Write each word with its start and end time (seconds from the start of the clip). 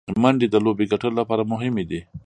منډې 0.21 0.47
د 0.51 0.55
لوبي 0.65 0.85
ګټلو 0.91 1.15
له 1.19 1.23
پاره 1.29 1.43
مهمي 1.53 1.83
دي. 1.89 1.99